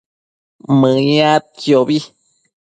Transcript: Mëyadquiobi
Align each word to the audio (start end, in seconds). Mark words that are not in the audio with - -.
Mëyadquiobi 0.79 1.99